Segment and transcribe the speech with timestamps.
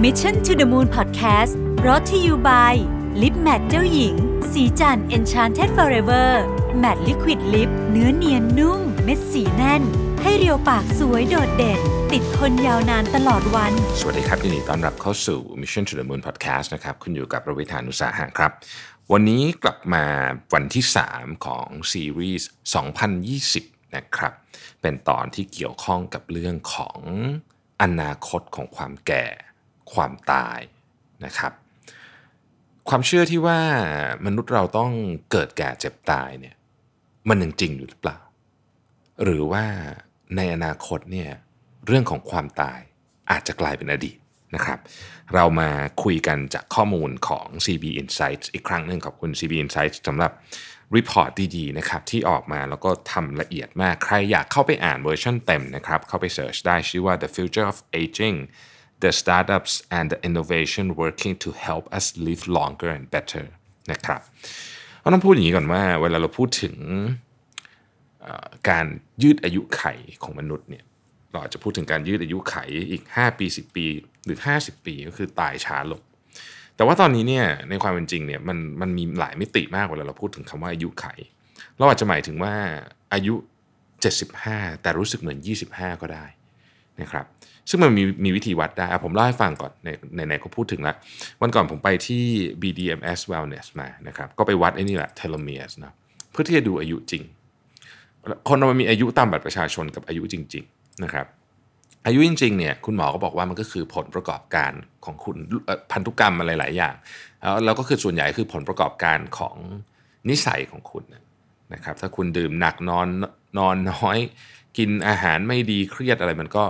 [0.00, 2.74] Mission to the Moon Podcast brought to you by
[3.14, 4.14] Lip Matte เจ้าหญิง
[4.52, 6.28] สีจัน Enchanted Forever
[6.82, 9.82] Matte Liquid Lip เนื้อเนียนนุ่ม เม็ดสีแน่น
[10.22, 11.80] ให้เรียวปากสวยโดดเด่น
[12.12, 18.52] ติดทนยาวนานตลอดวัน สวัสดีครับยินดีต้อนรับเข้าสู่ Mission to the Moon Podcast นะครับคุณอยู่กับประวิธานุสาหะครับ
[19.12, 20.04] วันนี้กลับมา
[20.54, 20.84] วันที่
[21.14, 22.48] 3 ของซีรีส์
[23.20, 24.32] 2020 นะครับ
[24.80, 27.00] เป็นตอนที่เกี่ยวข้องกับเรื่องของ
[27.82, 29.26] อนาคตของความแก่
[29.94, 30.58] ความตาย
[31.24, 31.52] นะครับ
[32.88, 33.60] ความเชื่อที่ว่า
[34.26, 34.92] มนุษย์เราต้อง
[35.30, 36.54] เกิดแก่เจ็บตายเนี่ย
[37.28, 38.18] มันยังจริงอยู่หรือเปล่า
[39.22, 39.64] หรือว่า
[40.36, 41.30] ในอนาคตเนี่ย
[41.86, 42.80] เรื่องของความตาย
[43.30, 44.18] อาจจะกลายเป็นอดีต
[44.54, 44.78] นะครับ
[45.34, 45.70] เรามา
[46.02, 50.32] คุยกันจากข้อมูลของ CB Insights อีกครั้งหนึ่งขอบคุณ CB Insights สำหรับ
[50.96, 58.38] report ดีๆนะครับที่ออกมาแล้วก็ทำละเอียดมาก ใครอยากเข้าไปอ่านเวอร์ชันเต็มนะครับ เข้าไป search ได้ชื่อว่า The Future of Aging
[59.02, 63.44] the startups and the innovation working to help us live longer and better
[63.92, 64.20] นะครับ
[65.00, 66.76] เราต้องพูดอย่างนี้ก่อนว่า เวลาเราพูดถึง
[68.70, 68.86] การ
[69.22, 69.84] ยืดอายุไข
[70.22, 70.84] ของมนุษย์เนี่ย
[71.32, 72.56] เราจะพูดถึงการยืดอายุไข
[72.90, 73.86] อีก 5 ปี 10 ปี
[74.24, 76.00] หรือ 50 ปีก็คือตายช้าลง
[76.76, 81.06] แต่ว่าตอนนี้เนี่ยในความเป็นจริงเนี่ยมันมันมีหลายมิติมากเวลาเราพูดถึงคำว่าอายุไข
[81.78, 82.54] เราอาจจะหมายถึงว่า
[83.14, 83.34] อายุ
[84.08, 85.38] 75 แต่รู้สึกเหมือน
[85.70, 86.26] 25 ก็ได้
[87.00, 87.26] นะครับ
[87.70, 90.96] ซึ่งมันมีมีวิธีวัดได้ผมเล่าให้ฟังก่อนในในในเขาพูดถึงแล้ว
[91.40, 92.24] วันก่อนผมไปที่
[92.62, 95.92] BDMS Wellness มานะครับก็ไปวัดไอ้นี่แหละ telomeres นะ
[96.30, 97.22] เพื่อที่จะดูอายุจริง
[98.48, 101.26] คนเรามันมีอายุตามบัตรประชาชนกับอายุจริง ๆ นะครับ
[102.06, 104.72] อายุจริงๆเนี่ยคุณหมอก็บอกว่ามันก็คือผลประกอบการ
[105.04, 105.36] ของคุณ
[105.92, 106.94] พันธุกรรมอะไรหลายอย่าง
[107.40, 109.56] แล้วแล้วก็คือส่วนใหญ่คือผลประกอบการของ
[110.28, 111.04] นิสัยของคุณ
[111.74, 113.08] นะครับถ้าคุณดื่มหนักนอน
[113.58, 114.18] นอนน้อย
[114.78, 116.64] กินอาหารไม่ดีเครียดอะไรมันก็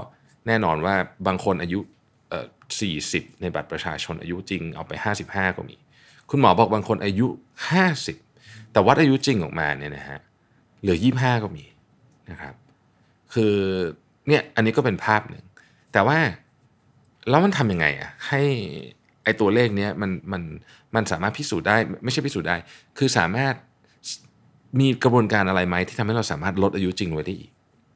[0.46, 0.94] แน่นอนว่า
[1.26, 1.80] บางคนอายุ
[2.28, 2.46] เอ่อ
[2.92, 4.92] 40ในบัตรประชาชนอายุจริงเอาไป
[5.26, 5.76] 55 ก็มี
[6.30, 7.26] คุณหมอบอกบางคนอายุ
[8.00, 10.20] 50 แต่วัดอายุจริงออกมาเนี่ยนะฮะ
[10.80, 11.64] เหลือ 25 ก็มี
[12.30, 12.54] นะครับ
[13.34, 13.54] คือ
[14.28, 15.44] เนี่ยอันนี้ก็เป็นภาพหนึ่ง
[15.92, 16.18] แต่ว่า
[17.28, 18.42] แล้วมันทำยังไงอะให้
[19.24, 20.42] ไอตัวเลขเนี้ยมันมัน
[20.94, 22.56] มันสามารถพิสูจน์ได้ไม่ใช่พิสูจน์ได้
[22.98, 23.54] คือสามารถ
[24.80, 27.51] มีกระบวนการอะไรไหมที่ทำให้เราสามารถลดอายุจริงไว้ได้อีก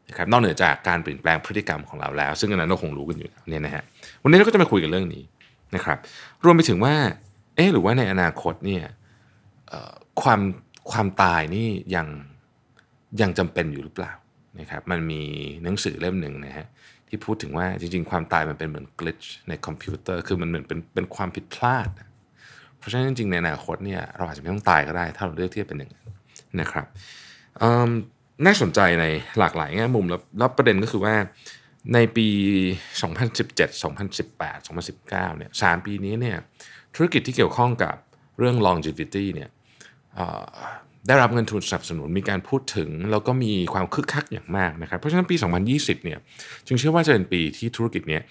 [0.08, 3.82] นะครับนอกเหนือจากการเปลี่ยนแปลงพฤติกรรมของเราแล้ว ซึ่งอันนั้นเราคงรู้กันอยู่แล้วเนี่ยนะฮะ
[4.22, 5.22] วันนี้เราก็จะมาคุยกันเรื่องนี้
[5.74, 5.98] นะครับ
[6.44, 6.94] รวมไปถึงว่า
[7.56, 8.84] เอ๊ะหรือว่าในอนาคตเนี่ย
[10.22, 10.40] ความ
[10.90, 12.06] ความตายนี่ยัง
[13.20, 14.12] ยังจำเป็นอยู่หรือเปล่า
[14.60, 15.22] นะครับมันมี
[15.64, 16.66] หนังสือเล่มหนึ่งนะฮะ
[17.08, 21.88] ที่พูดถึงว่าจริงๆ ความตายมันเป็นเหมือน glitch ในคอมพิวเตอร์คือมันเหมือนเป็นเป็นความผิดพลาด
[22.78, 26.08] เพราะฉะนั้นจริงๆในอนาคตเนี่ยเราอาจจะไม่ต้องตายก็ได้ ถ้าเราเลือกที่จะเป็นอย่างนั้น
[26.60, 26.86] นะครับ
[28.44, 29.04] น่าสนใจใน
[29.38, 31.14] หลากหลายแง่มุมแล้วแล้วประเด็นก็คือว่า
[31.94, 32.28] ในปี
[33.00, 33.82] 2017
[34.38, 36.36] 2018 2019เนี่ยสปีนี้เนี่ย
[36.94, 37.94] ธุรกิจที่เกี่ยวข้องกับ
[38.38, 39.48] เรื่อง longevity เนี่ย
[41.06, 45.36] ได้รับเงินทุนสนับสนุนมีการพูดถึง แล้วก็มีความคึกคักอย่างมากนะครับ เพราะฉะนั้นปี
[45.70, 46.18] 2020เนี่ย
[46.66, 48.22] จึงเชื่อว่าจะเป็นปีที่ธุรกิจเนี้ย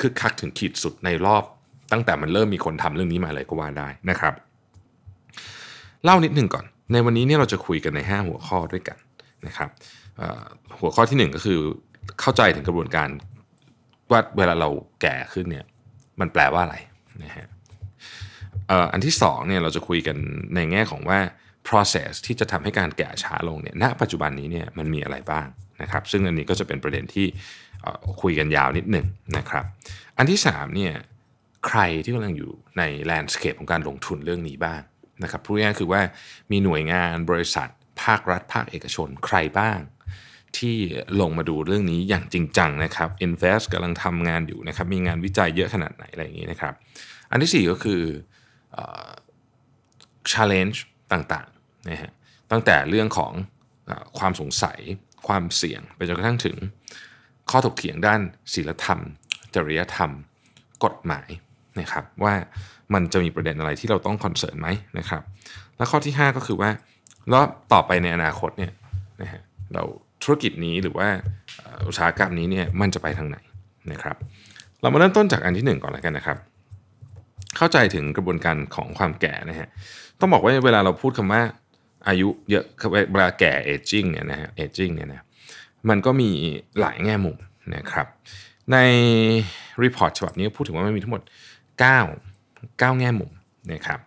[0.00, 1.44] คึกคักถึงขีดสุดในรอบ
[1.92, 4.34] ตั้งแต่มันเริ่มมีคนทำเรื่องนี้มาเลยก็ว่าได้นะครับ
[6.04, 8.96] เล่านิดหนึ่งก่อน ในวันนี้เนี่ยเราจะคุยกันใน 5 หัวข้อด้วยกัน
[9.46, 9.70] นะครับ
[10.78, 11.58] หัวข้อที่ 1 ก็คือ
[12.20, 13.08] เข้าใจถึงกระบวนการ
[14.10, 14.68] ว่าเวลาเรา
[15.00, 15.64] แก่ขึ้นเนี่ย
[16.20, 16.76] มันแปลว่าอะไร
[17.24, 17.46] นะฮะ
[18.92, 20.16] อันที่2เนี่ยเราจะคุยกัน
[20.54, 21.18] ในแง่ของว่า
[21.68, 25.46] process ที่จะทำให้การแก่ช้าลงเนี่ยณปัจจุบันนี้เนี่ยมันมีอะไรบ้าง
[25.82, 27.26] นะครับ ซึ่งอันนี้ก็จะเป็นประเด็นที่
[28.22, 29.64] คุยกันยาวนิดหนึ่งนะครับ
[30.18, 30.94] อันที่3เนี่ย
[31.66, 34.80] ใครที่กำลังอยู่ในแลนด์สเคปของการลงทุนเรื่องนี้บ้าง
[35.22, 36.00] นะครับพูดง่ายๆคือว่า
[36.50, 37.68] มีหน่วยงานบริษัท
[38.02, 39.80] ภาครัฐ ภาคเอกชนใครบ้าง
[40.58, 40.76] ที่
[41.20, 46.74] ลงมาดูเรื่องนี้อย่างจริงจังนะครับ Invest กำลังทำงานอยู่นะครับ มีงานวิจัยเยอะขนาดไหนอะไรอย่างนี้นะครับ
[47.30, 48.02] อันที่ 4 ก็คือ
[50.32, 50.78] challenge
[51.12, 52.12] ต่างๆนะฮะ
[52.50, 53.32] ตั้งแต่เรื่องของ
[53.88, 54.78] อความสงสัย
[55.26, 56.56] ความเสี่ยงไปจนกระทั่งถึง
[57.50, 58.20] ข้อถกเถียงด้าน
[58.54, 59.00] ศีลธรรม
[59.54, 60.10] จริยธรรม
[60.84, 61.28] กฎหมาย
[61.80, 62.34] นะครับว่า
[62.94, 65.22] มันจะมีประเด็นอะไรที่เราต้องคอนเซิร์นไหมนะครับ
[65.76, 66.70] แล้วข้อที่ 5 ก็คือว่า
[67.28, 68.72] แล้วต่อไปในอนาคตเนี่ย
[69.22, 69.42] นะฮะ
[69.74, 69.82] เรา
[70.22, 71.08] ธุรกิจนี้หรือว่า
[71.88, 73.38] อุตสาหกรรมนี้เนี่ยมันจะไปทางไหน
[73.92, 74.16] นะครับ
[74.80, 76.38] เรามาเริ่มต้นจากอันที่หนึ่งก่อนแล้วกันนะครับ
[77.56, 79.68] เข้าใจถึงกระบวนการของความแก่นะฮะ
[80.20, 81.42] ต้องบอกว่าเวลาเราพูดคำว่า
[82.08, 82.64] อายุเยอะ
[83.12, 85.24] เวลาแก่ aging เนี่ยนะฮะ aging เนี่ยนะ
[85.88, 86.30] มันก็มี
[86.80, 87.36] หลายแง่มุม
[87.74, 88.06] นะครับ
[88.72, 88.76] ใน
[89.82, 91.22] report ฉบับนี้พูดถึงว่ามันมีทั้งหมด
[91.90, 93.30] 9 9 แง่มุม
[93.72, 94.00] นะครับ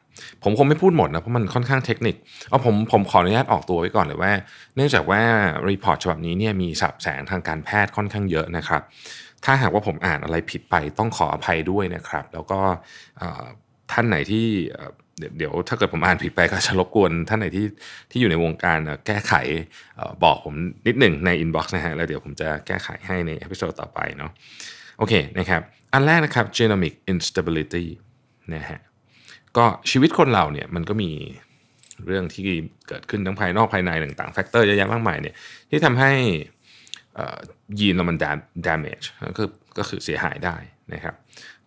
[0.44, 4.31] ผมคงไม่พูดหมดนะเพราะมันค่อนข้าง technical ผมผมขออนุญาตออกตัวไว้ก่อนเลยว่า
[4.75, 5.21] เนื่องจากว่า
[5.69, 8.81] report ฉบับนี้เนี่ยมีศัพท์แสงทางการแพทย์ค่อนข้างเยอะนะครับ
[9.45, 12.60] ถ้าหากว่าผมอ่านอะไรผิดไปต้องขออภัยด้วยนะครับ แล้วก็
[13.92, 14.45] ท่านไหนที่
[15.38, 17.65] เดี๋ยวถ้าเกิดผมอ่านผิดไปก็จะรบกวนท่านไหนที่
[18.12, 19.33] ที่อยู่ในวงการแก้ไข
[20.24, 20.56] บอกผม
[20.88, 24.31] นิดหนึ่งใน inbox นะฮะแล้วเดี๋ยวผมจะแก้ไขให้ใน episode ต่อไปเนาะ
[24.98, 25.62] โอเคนะครับ
[25.94, 27.86] อันแรกนะครับ genomic instability
[28.54, 28.80] นะฮะ
[29.57, 31.11] ก็ชีวิตคนเราเนี่ยมันก็มี
[32.05, 32.44] เรื่องที่
[32.88, 35.35] เกิดขึ้นทั้งภายนอกภายในต่างๆ factor เยอะแยะมากมายเนี่ย
[35.69, 36.11] ที่ทำให้
[37.79, 38.17] ยีนเรามัน
[38.67, 40.55] damage ก็คือก็คือเสียหายได้
[40.94, 41.15] นะครับ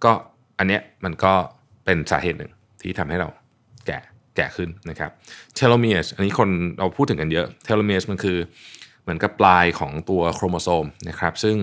[0.04, 0.12] ก็
[0.58, 1.32] อันเนี้ยมันก็
[1.84, 3.28] เป็นสาเหตุหนึ่งที่ทำให้เรา
[3.86, 3.98] แก่
[4.36, 5.10] แก่ขึ้นนะครับ
[5.54, 6.48] telomeres อันนี้คน
[6.78, 8.38] เราพูดถึงกันเยอะ telomeres มันคือ
[9.02, 11.56] เหมือนกับปลายของตัวโครโมโซมนะครับซึ่ง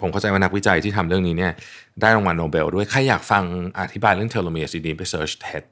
[0.00, 1.52] ผมเข้าใจว่านักวิจัยที่ทำเรื่องนี้เนี่ย
[2.00, 3.44] ได้รางวัลโนเบลด้วย ใครอยากฟัง
[3.80, 5.64] อธิบายเรื่อง telomeres ดีๆไป search TED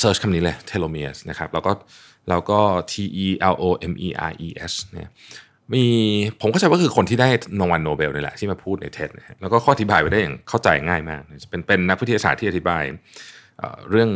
[0.00, 1.72] search คำนี้เลย telomeres นะครับแล้วก็
[2.28, 2.58] แล้วก็
[2.92, 2.94] T
[3.24, 5.10] E L O M E R E S เนี่ย
[5.74, 5.84] มี
[6.40, 7.28] ผมเข้าใจว่าคือคนที่ได้
[7.60, 11.20] รางวัลโนเบลนี่แหละที่มาพูดใน TED นะแล้วก็ก็อธิบายไว้ได้อย่างเข้าใจง่ายมาก
[11.50, 12.82] เป็นเป็นนักวิทยาศาสตร์ที่อธิบาย
[13.90, 14.08] เรื่อง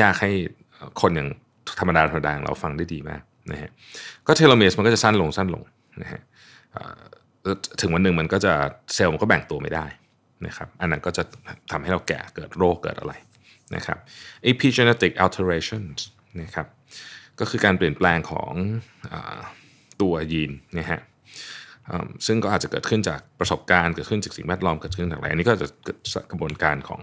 [0.00, 0.30] ยากๆให้
[1.00, 1.28] คนอย่าง
[1.80, 3.22] ธรรมดาธรรมดาเราฟังได้ดีมาก
[3.52, 3.70] นะฮะ
[4.26, 5.62] ก็ telomeres มันก็จะสั้นลงสั้นลง
[6.02, 6.20] นะฮะ
[7.80, 8.54] ถึงวันหนึ่งมันก็จะ
[8.94, 9.86] เซลล์มันก็แบ่งตัวไม่ได้
[10.46, 11.22] นะครับอันนั้นก็จะ
[11.72, 13.12] ทำให้เราแก่เกิดโรคเกิดอะไร
[13.76, 13.98] นะครับ
[14.50, 15.98] epigenetic alterations
[16.42, 16.66] นะครับ
[17.40, 18.52] ก็คือการเปลี่ยนแปลงของ
[19.12, 19.14] อ
[20.02, 21.00] ตัวยีนนะฮะ
[22.26, 25.98] ซึ่งก็อาจจะเกิดขึ้นจากประสบการณ์เกิดขึ้นจากสิ่งแวดล้อมเกิดขึ้นจากอะไรอันนี้ก็จะเกิด
[26.30, 27.00] กระบวนการของ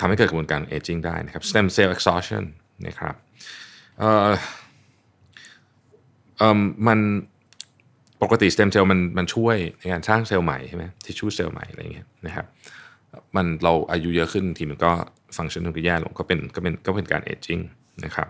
[0.00, 2.44] ทำให้เกิดกระบวนการเอจิ้งได้นะครับ stem cell exhaustion
[2.86, 3.14] นะครับ
[3.98, 4.10] เอ่
[8.26, 12.46] ปกติ stem cell มันมันช่วยในการสร้างเซลล์ใหม่ใช่ไหมทิชชูเซลล์ใหม่อะไรเงี้ยนะครับ
[13.36, 14.92] มันเราอายุเยอะขึ้นทีมันก็
[15.36, 17.60] ฟังก์ชันมันก็แย่ลงก็เป็นก็เป็นก็เป็นการเอจจิ้ง
[18.04, 18.28] นะครับ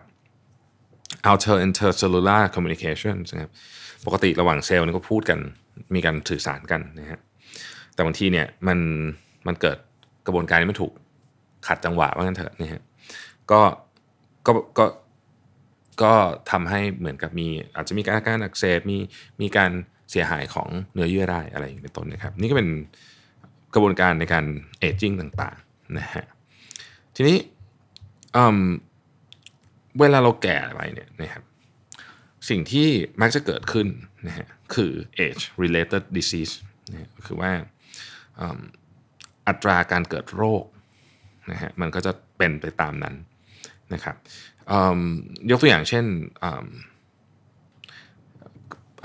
[1.29, 3.51] outer intercellular communication นะครับ
[4.07, 5.39] ปกติระหว่างเซลล์นี่ก็พูดกัน
[5.95, 7.21] มีการสื่อสารกันนะฮะ
[7.95, 8.79] แต่บางทีเนี่ยมัน
[9.47, 9.79] มันเกิด
[10.27, 10.93] กระบวนการนี้ไม่ถูก
[11.67, 12.83] ขัดจังหวะว่างั้นเถอะนี่ฮะ
[13.51, 13.61] ก็
[14.47, 14.85] ก็ก็
[16.03, 16.15] ก็
[16.51, 18.99] ทำให้เหมือนกับมีอาจจะมีการการอักเสบมี
[19.41, 19.71] มีการ
[20.11, 22.69] เสียหายของเนื้อเยื่อได้อะไรอย่างเป็นต้นนะครับ นี่ก็เป็น
[23.75, 24.45] กระบวนการในการ
[24.79, 26.25] เอจจิ้งต่างๆนะฮะ
[27.17, 27.39] ทีนี้
[30.01, 31.43] เวลาเราแก่ไปเนี่ยนะครับ
[32.49, 32.89] สิ่งที่
[33.21, 33.87] มักจะเกิดขึ้น
[34.27, 34.93] นะฮะคือ
[35.27, 36.55] age related disease
[36.91, 37.53] นะคือว่า
[39.49, 40.65] อัตราการเกิดโรค
[41.51, 43.15] นะฮะมันก็จะเป็นไปตามนั้น
[43.95, 44.17] นะครับ
[45.51, 46.05] ยกตัวอย่างเช่น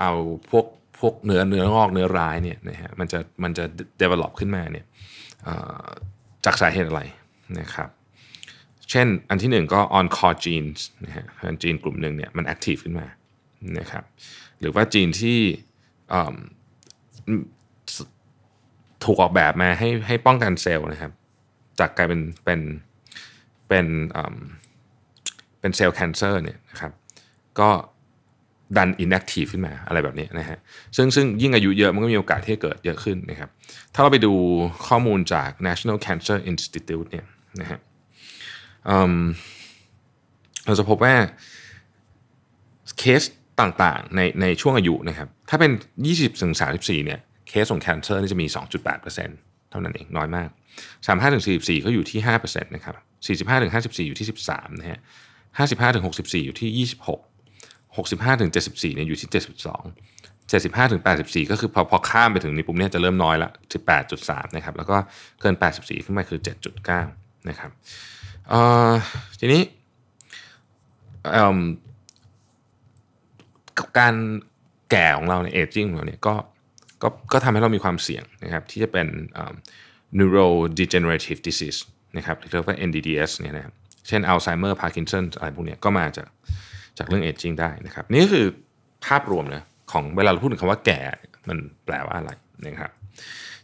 [0.00, 0.12] เอา
[0.50, 0.66] พวก
[0.98, 3.64] พวกเนื้อเนื้องอกเนื้อร้ายเนี่ยนะฮะมันจะมันจะ
[4.00, 4.86] develop ขึ้นมาเนี่ย
[6.44, 7.02] จากสาเหตุอะไร
[7.60, 7.88] นะครับ
[8.90, 11.24] เช่นอันที่หนึ่งก็ on core genes นะฮะ
[11.62, 13.06] จีนกลุ่มหนึ่งเนี่ยมัน active ขึ้นมา
[13.78, 14.04] นะครับ
[14.60, 15.38] หรือว่าจีนที่
[19.04, 21.12] ถูกออกแบบมาให้ให้ป้องกันเซลล์นะครับ
[21.78, 22.60] จากกลายเป็นเป็น
[23.68, 23.86] เป็น
[25.62, 26.92] เป็นเซลล์แคนเซอร์เนี่ยนะครับ
[27.60, 27.70] ก็
[28.76, 30.58] ดัน inactive ขึ้นมาอะไรแบบนี้นะฮะ
[30.96, 33.50] ซึ่งซึ่งยิ่งอายุเยอะมันก็มีโอกาสที่จะเกิดเยอะขึ้นนะครับ
[33.94, 34.32] ถ้าเราไปดู
[34.86, 37.26] ข้อมูลจาก National Cancer Institute เนี่ย
[37.60, 37.78] นะฮะ
[40.66, 41.14] เราจะพบว่า
[42.98, 43.22] เคส
[43.60, 45.70] ต่างๆในในช่วงอายุนะครับถ้าเป็น
[46.06, 48.46] 20ถึง34เนี่ยเคสของแคนเซอร์นี่จะมี
[48.88, 50.48] 2.8%เท่านั้นเองน้อยมาก
[50.96, 52.94] 35ถึง44 ก็อยู่ที่ 5%นะครับ
[53.48, 55.00] 45ถึง54 อยู่ที่ 13นะฮะ
[55.58, 63.50] 55ถึง64 อยู่ที่ 26 65ถึง74เนี่ยอยู่ที่ 72 75ถึง84 ก็คือพอพอข้ามไปถึงนี้ปุ๊บเนี่ยจะเริ่มน้อยละ
[64.02, 64.96] 18.3 นะครับ แล้วก็
[65.40, 66.40] เกิน 84 ขึ้นมาคือ
[66.94, 67.70] 7.9 นะครับ
[69.40, 69.62] ทีนี้
[73.98, 74.14] การ
[74.90, 76.34] แก่ของเราใน aging ของเราเนี่ยก็
[77.02, 79.06] ก็ก็ทำให้เรามีความเสี่ยงนะครับที่จะเป็น
[80.18, 81.80] neurodegenerative disease
[82.16, 83.74] นะครับเรียกว่า NDDS เนี่ยนะครับ
[84.08, 86.28] เช่นอัลไซเมอร์พาร์กินสันอะไรพวกนี้ก็มาจาก
[86.98, 88.46] จากเรื่อง aging ได้นะครับ นี่คือ
[89.06, 91.00] ภาพรวมนะของเวลาเราพูดถึงคำว่าแก่
[91.48, 92.32] มันแปลว่าอะไร
[92.66, 92.90] นะครับ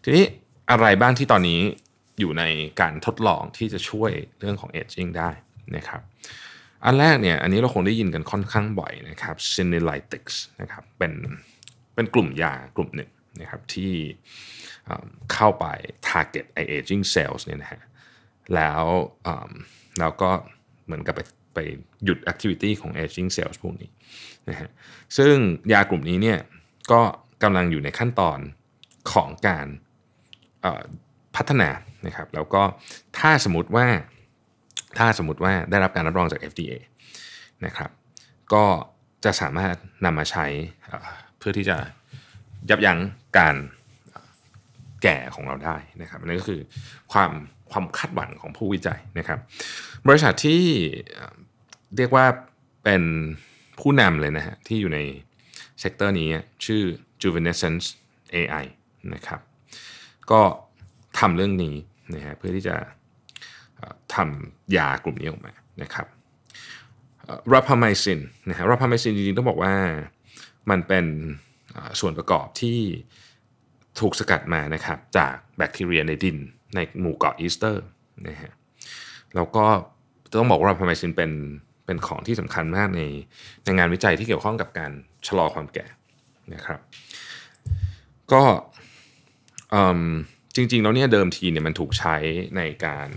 [0.03, 0.25] ทีนี้
[0.71, 1.61] อะไรบ้างที่ตอนนี้
[2.21, 2.45] อยู่ใน
[2.81, 5.31] การทดลองที่จะช่วยเรื่องของ aging ได้
[5.77, 6.03] นะครับ
[6.85, 11.13] อันแรกเนี่ยอันนี้เราคงได้ยินกันค่อนข้างบ่อยนะครับ senolytics นะครับเป็น
[11.95, 13.93] เป็นกลุ่มยากลุ่มหนึ่งนะครับที่
[15.33, 15.67] เข้าไป
[16.09, 17.83] target aging cells เนี่ยนะฮะ
[18.55, 18.83] แล้ว
[20.01, 20.31] เราก็
[20.87, 21.21] เหมือนกับไป
[21.55, 21.59] ไป
[22.05, 23.91] หยุด activity ของ aging cells พวกนี้
[24.49, 24.69] นะฮะ
[25.17, 25.35] ซึ่ง
[25.73, 26.39] ยากลุ่มนี้เนี่ย
[26.93, 27.03] ก็
[27.43, 28.39] กำลังอยู่ในขั้นตอน
[29.13, 29.67] ของการ
[31.37, 31.71] พัฒนา
[32.07, 32.63] นะครับแล้วก็
[33.19, 33.87] ถ้าสมมติว่า
[34.99, 36.75] ถ้าสมมติว่าได้รับการรับรองจาก FDA
[37.67, 37.91] นะครับ
[38.55, 38.65] ก็
[39.25, 40.47] จะสามารถนำมาใช้
[41.39, 41.79] เพื่อที่จะ
[42.71, 42.99] ยับยั้ง
[43.39, 43.57] การ
[45.03, 46.61] แก่ของเราได้นะครับอันนี้ก็คือ
[47.13, 47.33] ความ
[47.73, 49.39] ความคาดหวังของผู้วิจัยนะครับ
[50.09, 50.63] บริษัทที่
[51.97, 52.27] เรียกว่า
[52.85, 53.03] เป็น
[53.81, 54.99] ผู้นำเลยนะฮะที่อยู่ใน
[55.81, 56.29] sector นี้
[56.65, 56.83] ชื่อ
[57.23, 57.87] Juvenescence
[58.35, 58.65] AI
[59.15, 59.41] นะครับ
[60.31, 60.41] ก็
[61.19, 61.75] ทำเรื่องนี้
[62.15, 62.77] นะฮะเพื่อที่จะ
[64.15, 66.07] ทำยากลุ่มนี้ออกมานะครับ
[67.53, 69.75] rapamycin นะฮะ rapamycin จริงๆต้องบอกว่า
[70.71, 71.07] มันเป็น
[72.01, 72.79] ส่วนประกอบที่
[74.01, 76.39] ถูกสกัดมานะครับจากแบคทีเรียในดิน
[76.75, 77.85] ในหมู่เกาะอีสเตอร์
[78.29, 78.53] นะฮะ
[79.35, 79.65] แล้วก็
[80.41, 81.33] ต้องบอกว่า rapamycin เป็น
[81.87, 83.03] เป็นของที่สำคัญมากใน
[83.65, 84.93] ในงานวิจัยที่เกี่ยวข้องกับการ
[85.27, 85.87] ชะลอความแก่
[86.55, 86.81] นะครับ
[88.33, 88.43] ก็
[90.57, 92.17] จริงๆแล้วเนี่ยเดิมทีเนี่ยมันถูกใช้
[92.57, 93.09] ในการ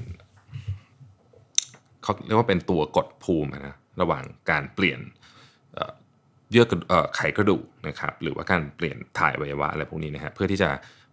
[2.03, 4.99] เขาเรียกว่าเป็นตัวกดภูมินะระหว่างการเปลี่ยน
[6.51, 6.65] เยื่อ
[7.15, 10.69] ไขกระดูกนะครับหรือว่าการเปลี่ยนถ่ายวัยวะอะไรพวกนี้นะฮะเพื่อที่จะ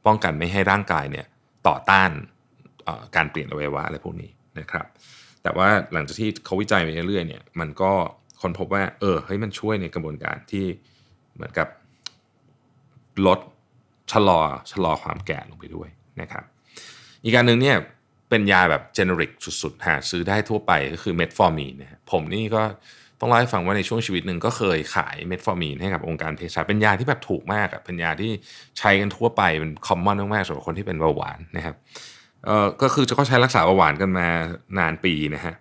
[0.07, 1.26] ป้องกันไม่ให้ร่างกายเนี่ย
[1.67, 2.11] ต่อต้าน
[3.17, 4.87] การเปลี่ยนอวัยวะอะไรพวกนี้นะครับ
[5.43, 7.93] แต่ว่าหลังจากที่เขาวิจัยไปเรื่อยๆเนี่ยมันก็
[8.43, 10.67] คนพบว่า เออเฮ้ยมันช่วยในกระบวนการที่
[11.35, 11.69] เหมือนกับ
[13.27, 13.38] ลด
[14.12, 15.88] ชะลอชะลอความแก่ลงไปด้วย
[16.21, 16.45] นะครับ
[17.23, 17.77] อีกการหนึ่งเนี่ย
[18.29, 19.31] เป็นยาแบบเจเนริก
[19.62, 22.62] สุดๆ หาซื้อได้ทั่วไปก็คือเมทฟอร์มีนนะผมนี่ก็
[23.21, 28.31] ต้องเล่าให้ฟังว่าในช่วงชีวิตหนึ่งก็เคยขายเมทฟอร์มีนให้กับองค์การเภสัชเป็นยาที่แบบถูกมากอะเป็นยาที่
[28.79, 31.75] ใช้กันทั่วไปเป็นคอมมอนมากๆสำหรับคนที่เป็นเบาหวานนะครับ
[32.45, 34.27] เอ่อก็คือจะก็ใช้รักษาเบาหวานกันมา
[34.79, 35.55] นานปีนะฮะ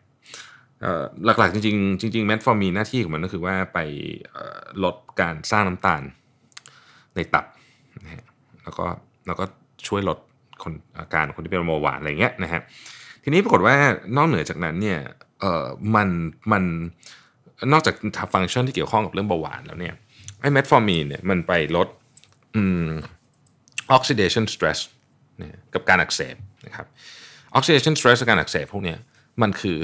[0.82, 3.80] เอ่อหลักๆจริงๆจริงๆเมทฟอร์มีนหน้าที่ของมันก็คือว่าไป
[4.84, 6.04] ลดการสร้างน้ำตาล
[7.16, 7.46] ในตับ
[8.04, 8.24] นะฮะ
[8.64, 8.86] แล้วก็
[9.28, 9.46] แล้วก็
[9.88, 10.18] ช่วยลด
[10.64, 12.62] คนอาการคนที่เป็นเบาหวานอะไรเงี้ยนะฮะ
[13.24, 13.76] ทีนี้ปรากฏว่า
[14.18, 15.00] นอกเหนือจากนั้นเนี่ย
[15.42, 16.10] เอ่อมัน
[16.52, 16.64] มัน
[17.74, 17.96] นอกจาก
[18.34, 19.96] ฟังก์ชันที่เกี่ยวข้องกับเรื่องเบาหวานแล้วเนี่ย
[20.42, 21.88] ไอ้เมทฟอร์มีนเนี่ยมันไปลด
[23.92, 24.80] oxidation stress
[25.74, 26.36] กับการอักเสบ
[26.66, 26.88] นะครับ
[27.54, 28.96] oxidation stress กับการอักเสบพวกนี้
[29.42, 29.78] มันคือ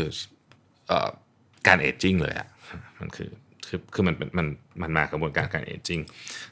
[0.91, 0.93] อ
[1.67, 2.47] การ aging เลยอะ
[2.99, 3.29] มันคือ
[3.67, 4.47] คือคือมันมัน
[4.81, 6.01] มันมากระบวนการการ aging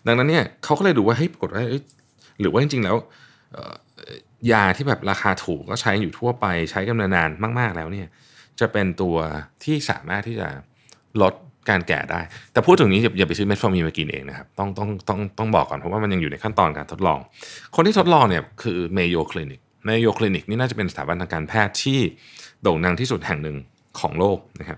[0.06, 1.64] ดังนั้นเนี่ยเขาก็เลยดูว่าเฮ้ยปรากฏว่า
[2.40, 2.96] หรือว่าจริงๆแล้ว
[4.52, 8.08] ยาที่แบบราคาถูกก็ใช้อยู่ทั่วไปใช้กันนานๆมาก ๆแล้วเนี่ย
[8.60, 9.16] จะเป็นตัว
[9.64, 10.50] ที่สามารถที่จะ
[11.22, 11.34] ลด
[11.70, 17.20] การแก่ได้ แต่พูดถึงนี้อย่าไปซื้อเมทฟอร์มีนมากินเองนะครับ ต้องต้องต้องต้องบอกก่อนเพราะว่ามันยังอยู่ในขั้นตอนการทดลอง
[17.76, 22.00] คนที่ทดลองเนี่ยคือ Mayo Clinic Mayo Clinic นี่น่าจะเป็นสถาบันทางการแพทย์ที่
[22.62, 23.58] โด่งดังที่สุดแห่งหนึ่ง
[24.00, 24.78] ของโลกนะครับ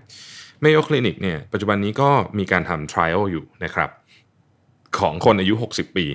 [0.60, 3.90] Mayo Clinic เนี่ยปัจจุบันนี้ก็มีการทำ trial อยู่นะครับ
[4.98, 6.06] ของคนอายุ 60 ปี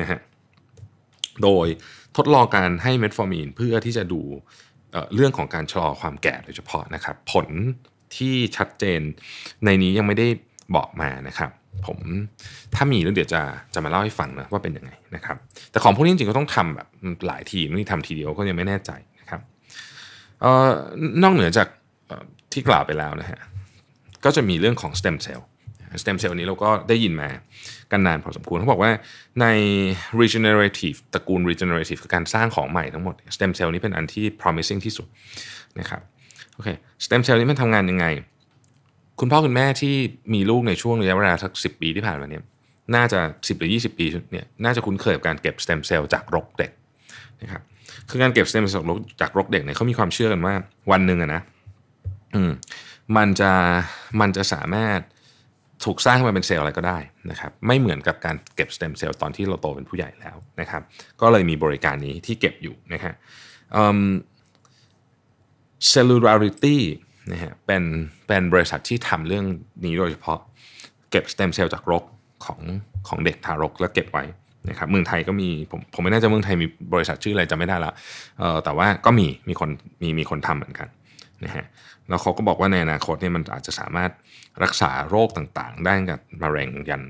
[0.00, 0.18] นะฮะ
[1.42, 1.66] โดย
[2.16, 4.20] ทดลองการให้เมทฟอร์มีนเพื่อที่จะดู
[5.14, 7.48] เรื่องของการชะลอความแก่โดยเฉพาะนะครับ ผล
[8.16, 9.00] ที่ชัดเจน
[9.64, 10.26] ในนี้ยังไม่ได้
[10.76, 11.50] บอกมานะครับ
[11.86, 11.98] ผม
[12.74, 13.40] ถ้ามีแล้วเดี๋ยวจะ
[13.74, 15.36] จะมาเล่าให้ฟังนะว่าเป็นยังไงนะครับ
[15.70, 16.88] แต่ของพวกนี้จริงๆก็ต้องทำแบบ
[17.26, 19.40] หลายทีไม่ทำทีเดียวก็ยังไม่แน่ใจนะครับ
[20.44, 20.68] ออ
[21.22, 21.68] นอกเหนือจาก
[22.52, 23.40] ที่กล่าวไปแล้วนะฮะ
[24.24, 25.46] ก็จะมีเรื่องของสเต็มเซลล์
[26.02, 27.28] สเต็มเซลล์นี้เราก็ได้ยินมา
[27.92, 28.92] กันนานพอสมควรเขาบอกว่า
[29.40, 29.46] ใน
[30.20, 35.06] regenerative ตระกูล regenerative คือการสร้างของใหม่ทั้งหมด stem cell นี้เป็นอันที่ promising ที่สุด
[35.80, 36.02] นะครับ
[36.56, 36.68] โอเค
[37.04, 38.06] stem cell นี้มันทำงานยังไง
[39.20, 39.94] คุณพ่อคุณแม่ที่
[40.34, 42.42] มีลูกในช่วงระยะเวลาสักสิปีที่ผ่านมาเนี่ย
[42.94, 46.70] น่าจะ 10 หรือ 20 ปีเนี่ยน่าจะคุ้นเคยกับการเก็บ stem cell จากรกเด็ก
[47.42, 47.62] นะครับ
[48.10, 48.84] คือการเก็บ stem cell
[49.20, 50.54] จากรกเด็กเนี่ยเขามีความเชื่อกันว่า
[50.90, 51.40] วันหนึ่งอะนะ
[52.34, 52.52] อืม
[53.16, 53.52] มันจะ
[54.20, 55.00] มันจะสามารถ
[55.84, 56.98] ถูกสร้างขึ้นมาเป็นเซลล์อะไรก็ได้
[57.30, 60.82] นะครับไม่เหมือนกับการเก็บสเต็มเซลล์ตอนที่เราโตเป็นผู้ใหญ่แล้วนะครับ
[61.20, 63.14] ก็เลยมีบริการนี้ที่เก็บอยู่นะฮะ
[65.92, 66.76] cellularity
[67.32, 67.82] นะฮะเป็น
[68.26, 69.44] เป็นบริษัทที่ทำเรื่อง
[69.84, 70.38] นี้โดยเฉพาะ
[71.10, 72.04] เก็บสเต็มเซลล์จากรก
[72.44, 72.60] ของ
[73.08, 74.24] ของเด็กทารกแล้วเก็บไว้
[74.68, 77.92] นะครับเมืองไทยก็มีผมผมไม่แน่ใจเมืองไทยมีบริษัทชื่ออะไรจะไม่ได้ละ
[78.38, 79.70] เออแต่ว่าก็มีมีคน
[80.02, 80.88] มีมีคนทำเหมือนกัน
[81.44, 81.64] นะฮะ
[82.08, 84.10] แล้วเขาก็บอกว่าในอนาคตเนี่ยมันอาจจะสามารถ
[84.62, 87.02] รักษาโรคต่างๆ ได้กับมะเร็งยัน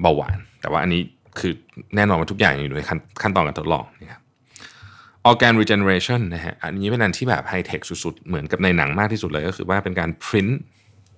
[0.00, 1.02] เบาหวาน แต่ว่าอันนี้
[1.38, 1.52] คือ
[1.96, 4.22] แน่นอนว่าทุกอย่างอยู่ในขั้นขั้นตอนการทดลองนะครับ
[5.28, 10.54] organ regeneration นะฮะอันนี้เป็นอันที่แบบไฮเทคสุดๆ เหมือนกับในหนังมากที่สุดเลยก็คือว่าเป็นการ print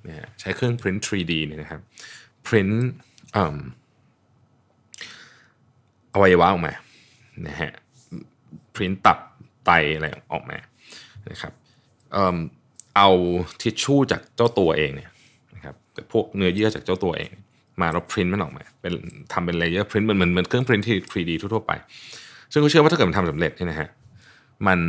[0.09, 1.81] นะใช้เครื่อง print 3D เนี่ยนะครับ
[2.47, 2.75] print
[6.15, 6.73] อวัยวะออกมา
[7.47, 7.71] นะฮะ
[8.75, 9.19] print ตับ
[9.65, 10.59] ไตอะไรออกมา
[11.31, 11.53] นะครับ
[12.97, 13.09] เอา
[13.61, 15.11] ทิชชู่จากเจ้าตัวเองเนี่ย
[15.55, 15.75] นะครับ
[16.13, 17.31] พวกเนื้อเยื่อจากเจ้าตัวเอง
[17.81, 18.93] มาแล้วพิมพ์มันออกมาเป็น
[19.33, 21.73] ทำเป็น layer พิมพ์เหมือนเหมือนเครื่องพิมพ์ที่ 3D ทั่วไป
[22.53, 23.89] ซึ่งก็เชื่อว่าถ้าเกิดมันทำสำเร็จเนี่ยนะฮะ
[24.67, 24.81] มัน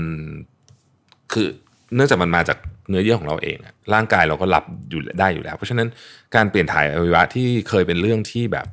[1.34, 1.48] คือ
[1.96, 2.58] เนื่องจากมันมาจาก
[2.90, 3.58] เนื้อเยื่อของเราเอง
[3.94, 5.88] ร่างกายเราก็รับอยู่ได้อยู่แล้ว เพราะฉะนั้น
[6.36, 8.68] การเปลี่ยนถ่ายอวัยวะที่เคยเป็นเรื่องที่แบบ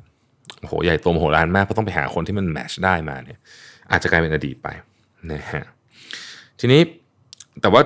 [0.67, 3.39] โหใหญ่โตมโหฬารมากเพราะต้องไปหาคนที่มัน match ได้มาเนี่ย
[3.91, 4.67] อาจจะกลายเป็นอดีตไป
[5.31, 5.65] นะฮะ
[6.59, 6.81] ทีนี้
[7.61, 7.81] แต่ว่า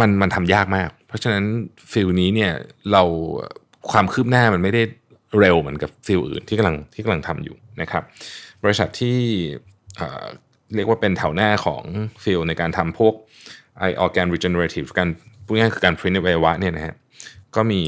[0.00, 1.44] มันมันทำยากมาก เพราะฉะนั้น
[1.92, 2.52] field นี้เนี่ย
[2.92, 3.02] เรา
[3.90, 4.82] ความคืบหน้ามันไม่ได้
[5.40, 8.02] เร็วเหมือนกับ field อื่นที่กำลังที่กำลังทำอยู่นะครับ
[8.64, 9.18] บริษัทที่
[10.76, 11.82] เรียกว่าเป็นแถวหน้าของ
[12.22, 13.14] field ในการทำพวก
[13.78, 15.08] ไอ organ regenerative การ
[15.44, 16.94] พูดง่ายคือการพิมพ์อวัยวะเนี่ยนะฮะ
[17.56, 17.80] ก็มี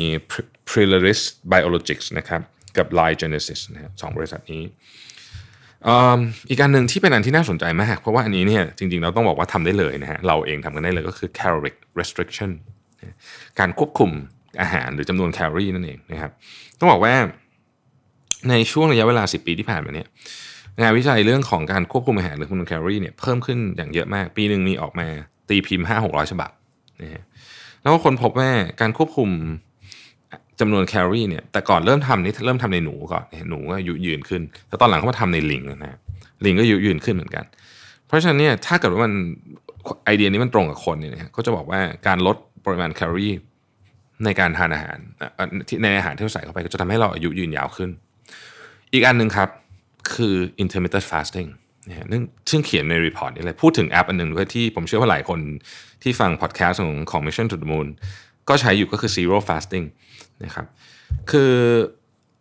[0.68, 1.20] Prelaris
[1.52, 2.40] Biologics นะครับ
[2.76, 4.62] กับ Line Genesis นะฮะสองบริษัทนี้
[6.48, 12.50] อีกการหนึ่งที่เป็นอันที่น่าสนใจมาก เพราะว่าอันนี้เนี่ยจริงๆเราต้องบอกว่าทำได้เลยนะฮะเราเองทำกันได้เลยก็คือ caloric restriction
[13.58, 14.10] การควบคุม
[14.60, 16.30] อาหารหรือจำนวนแคลอรี่นั่นเองนะครับ
[16.78, 17.14] ต้องบอกว่า
[18.50, 20.08] ในช่วงระยะเวลา 10 ปีที่ผ่านมาเนี่ย
[20.80, 25.06] งานวิจัยเรื่องของการควบคุมอาหารหรือจำนวนแคลอรี่เนี่ยเพิ่มขึ้นอย่างเยอะมาก ปีหนึ่งมีออกมา
[25.48, 26.50] ตีพิมพ์5 600ฉบับ
[27.02, 27.22] นะฮะ
[27.82, 28.50] แล้วก็คนพบว่า
[28.80, 29.30] การควบคุม
[30.60, 35.98] จำนวนแคลอรี่เนี่ยแต่ก่อนเริ่มทำนี่เริ่มทำในหนูก่อนหนูก็ยุยืนขึ้นแล้วตอนหลังเขามาทำในลิงนะฮะ
[36.44, 37.44] ลิงก็ยุยืนขึ้นเหมือนกัน
[38.06, 39.12] เพราะฉะนั้นเนี่ยถ้าเกิดว่ามัน
[40.04, 43.34] ไอเดียนี้มันตรงกับคนเนี่ยก็จะบอกว่าการลดปริมาณแคลอรี่
[44.24, 44.98] ในการทานอาหาร
[45.82, 47.90] ในอาหารที่เราใส่เข้าไปก็จะทำให้เราอายุยืนยาวขึ้น
[48.92, 49.48] อีกอันหนึ่งครับ
[50.12, 51.48] คือ intermittent fasting
[51.88, 52.06] นะ
[52.50, 55.40] ซึ่งเขียนใน report นี้เลยพูดถึงแอปอันหนึ่งด้วยที่ผมเชื่อว่าหลายคน
[56.02, 57.88] ที่ฟังพอดแคสต์ของของ Mission to the Moon
[58.48, 59.86] ก็ใช้อยู่ก็คือ Zero Fasting
[60.44, 60.66] นะครับ
[61.30, 61.52] คือ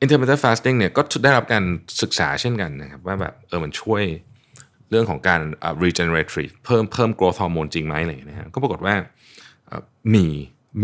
[0.03, 1.63] intermittent fasting เนี่ยก็ได้รับการ
[2.01, 4.03] ศึกษาเช่นกันนะครับว่าแบบเออมันช่วย
[4.89, 5.41] เรื่องของการ
[5.84, 8.96] regenerative เพิ่มเพิ่ม growth hormone จริงไหมอะไรอย่างเงี้ยนะก็ปรากฏว่า
[10.13, 10.25] มี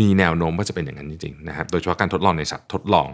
[0.00, 3.06] มีแนวโน้มว่าจะเป็นอย่างนั้นจริงๆนะครับโดยเฉพาะการทดลองในสัตว์ทดลอง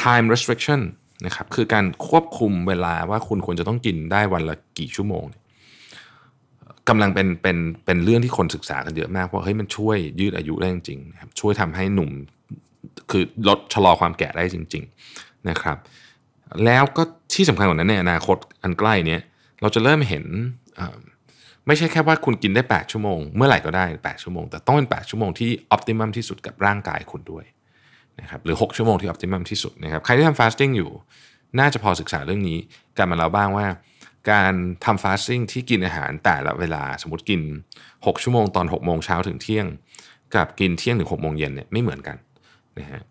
[0.00, 0.80] time restriction
[1.26, 5.24] นะครับคือการควบคุมเวลาว่าคุณควรจะต้องกินได้วันละกี่ชั่วโมง
[6.88, 12.10] กำลังเป็นเป็นเป็นเรื่องที่คนศึกษากันเยอะมากเพราะเฮ้ยมันช่วยยืดอายุได้จริงๆครับช่วยทำให้หนุ่ม
[13.10, 14.84] คือลดชะลอความแก่ได้จริง
[15.16, 15.76] ๆนะครับ
[16.64, 17.02] แล้วก็
[17.34, 19.18] ที่สำคัญกว่านั้นในอนาคตอันใกล้นี้
[19.60, 20.24] เราจะเริ่มเห็น
[21.66, 27.44] ไม่ใช่แค่ว่าคุณกินได้ 8 ชั่วโมง เมื่อไหร่ก็ได้ 8 ชั่วโมง แต่ต้องเป็น 8 ชั่วโมงที่ออพติมัมที่สุดกับร่างกายคุณด้วย
[28.20, 30.90] นะครับหรือ 6 ชั่วโมงที่ optimum ที่สุดนะครับใครที่ทำ fasting อยู่
[31.58, 32.58] น่าจะพอศึกษาเรื่องนี้
[32.98, 33.66] กันมาแล้วบ้างว่า
[34.30, 34.52] การ
[34.84, 37.40] ทำ fasting ที่กินอาหารแต่ละเวลาสมมติกิน
[37.86, 39.66] 6 ชั่วโมงตอน6โมงเช้าถึงเที่ยง
[40.34, 42.16] กับกินเที่ยงถึง6โมงเย็นเนี่ยไม่เหมือนกัน
[42.78, 43.02] นะฮะ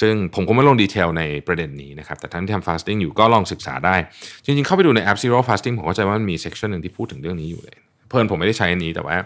[0.00, 3.96] ซึ่งผมก็ไม่ลง detail ในประเด็นนี้นะครับ แต่ท่านที่ทำ fasting อยู่ก็ลองศึกษาได้
[4.44, 7.76] จริงๆ เข้าไปดูในแอป Zero Fasting ผมเข้าใจว่ามันมี section หนึ่งที่พูดถึงเรื่องนี้อยู่เลย
[8.08, 9.16] เผอิญผมไม่ได้ใช้อันนี้แต่ว่า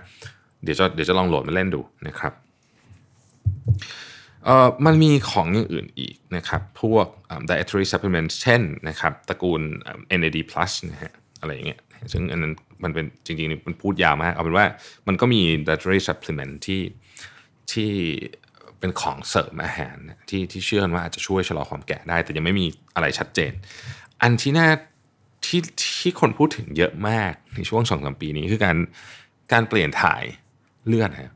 [0.62, 2.33] เดี๋ยวจะเดี๋ยวจะลองโหลดมาเล่นดูนะครับ
[4.44, 7.07] เอ่อมันมีของอย่างอื่นอีกนะครับ พวก
[7.50, 9.62] dietary supplements เช่นนะครับตระกูล
[10.20, 10.38] NAD+
[10.92, 11.80] นะฮะอะไรอย่างเงี้ย
[12.12, 12.52] ซึ่งอันนั้น
[12.85, 14.66] มันเป็นจริงๆมันพูดยาวมากเอาเป็นว่า
[15.09, 16.83] มันก็มี dietary supplement ที่
[17.72, 17.92] ที่
[18.78, 19.96] เป็นของเสริมอาหาร
[20.30, 23.52] ที่ที่เชื่อว่าอาจจะช่วยชะลอความแก่ได้ แต่ยังไม่มีอะไรชัดเจน
[24.22, 24.68] อันที่น่า
[25.46, 25.61] ที่
[26.00, 28.76] ที่คนพูดถึงเยอะมากในช่วงสองสามปีนี้คือการ
[29.52, 30.22] การเปลี่ยนถ่าย
[30.87, 31.33] เลือดนะ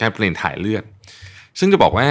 [0.00, 0.84] การเปลี่ยนถ่ายเลือด
[1.58, 2.06] ซึ่งจะบอกว่า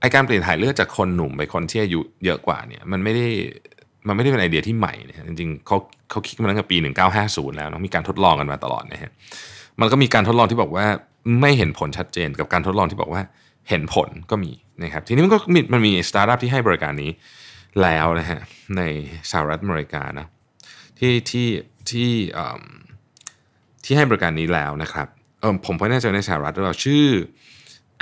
[0.00, 3.26] ไอการเปลี่ยนถ่ายเลือดจากคนหนุ่มไปคนที่อายุเยอะกว่าเนี่ยมันไม่ได้
[4.06, 5.76] มันไม่ได้เป็นไอเดียที่ใหม่นี่ยจริงๆเขา
[6.10, 6.76] เขาคิดมาตั้งแต่ปี
[7.16, 9.10] 1950 แล้วนะมีการทดลองกันมาตลอดนะฮะ
[9.80, 10.86] มันก็มีการทดลองที่บอกว่า
[11.40, 13.22] ไม่เห็นผลชัดเจนกับการทดลองที่บอกว่า
[13.68, 14.52] เห็นผลก็มี
[14.82, 17.10] นะครับทีนี้มันก็มีมันมีสตาร์ทอัพที่ให้บริการนี้
[17.82, 18.40] แล้วนะฮะ
[18.76, 18.82] ใน
[19.30, 20.26] สหรัฐอเมริกานะ
[20.98, 21.48] ที่ที่
[21.90, 22.10] ที่
[23.84, 25.08] ที่ให้บริการนี้แล้วนะครับ
[25.40, 27.06] เออผมไม่แน่ใจในสหรัฐหรือเปล่าชื่อ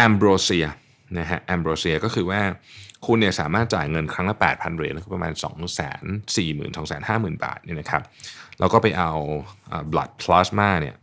[0.06, 0.68] Ambrosia
[1.18, 2.40] นะฮะ Ambrosia ก็คือว่า
[3.06, 8.02] คุณเนี่ยสามารถจ่ายเงินครั้งละ 8,000 เหรียญก็ประมาณ 2 4 0 0 0 0 2 5 0 0 0 บาทเนี่ยนะครับ
[8.58, 9.10] แล้วก็ไปเอา
[9.92, 10.96] blood plasma เนี่ย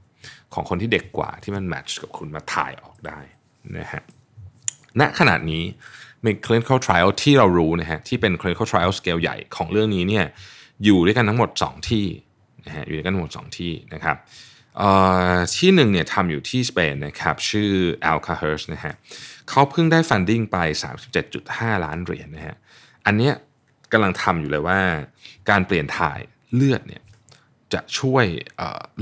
[0.53, 3.19] ของคนที่เด็กกว่าที่มันแมทช์กับคุณมาถ่ายออกได้
[3.77, 4.03] นะฮะ
[4.99, 5.63] ณขณะนี้
[6.25, 10.25] มี clinical trial ที่เรารู้นะฮะที่เป็น clinical trial scale ใหญ่ของเรื่องนี้เนี่ย
[10.83, 12.05] อยู่ด้วยกันทั้งหมด 2 ที่
[12.65, 14.17] นะฮะอยู่ด้วยกันทั้งหมด 2 ที่นะครับ
[15.55, 17.71] ที่หนึ่งเนี่ยทำอยู่ที่สเปนนะครับชื่อ
[18.11, 18.93] a l c a h e r s นะฮะ
[19.49, 20.57] เขาเพิ่งได้ฟันดิ้งไป
[21.21, 22.55] 37.5 ล้านเหรียญนะฮะ
[23.05, 23.33] อันเนี้ย
[23.91, 24.79] กำลังทำอยู่เลยว่า
[25.49, 26.19] การเปลี่ยนถ่าย
[26.55, 27.03] เลือดเนี่ย
[27.73, 28.25] จะช่วย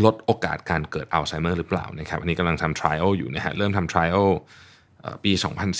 [0.03, 4.27] ลดโอกาสการเกิดอัลไซเมอร์หรือเปล่านะครับอันนี้กำลังทำ trial อยู่นะฮะเริ่มทำ trial
[5.23, 5.31] ปี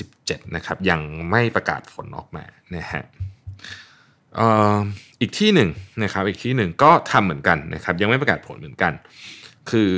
[0.04, 3.04] 2017 นะครับยังไม่ประกาศผลออกมานะฮะ
[5.22, 5.70] อีกที่หนึ่ง
[6.04, 8.94] นะครับอีกที่หนึ่งก็ทำเหมือนกันนะครับยังไม่ประกาศผลเหมือนกัน
[9.70, 9.92] คือ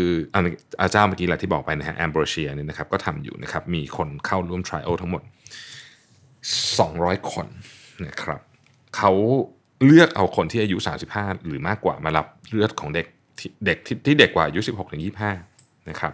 [0.81, 5.21] อาจารย์เมื่อกี้แหละที่บอกไปนะฮะแอมโบรเชียเนี่ยนะครับก็ทำอยู่นะครับมีคนเข้าร่วมทริอัลทั้งหมด
[6.47, 7.47] 200 คน
[8.07, 8.39] นะครับ
[8.97, 9.11] เขา
[9.85, 10.77] เลือกเอาคนที่อายุ
[11.11, 13.05] 35 หรือมากกว่ามารับเลือดของเด็ก
[13.65, 15.03] เด็กที่เด็กกว่าอายุ16ถึง
[15.45, 16.13] 25นะครับ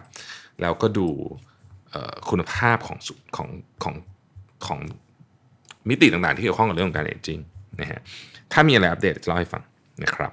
[0.60, 1.06] แล้วก็ดู
[2.30, 2.98] คุณภาพของ
[3.36, 3.48] ของ
[3.84, 3.94] ของ
[4.66, 4.78] ของ
[5.88, 7.38] มิติต่างๆ ที่เกี่ยวข้องกับเรื่องของการเอจจิ้ง
[7.80, 8.00] นะฮะ
[8.52, 9.62] ถ้ามีอะไรอัปเดตจะเล่าให้ฟัง
[10.02, 10.32] นะครับ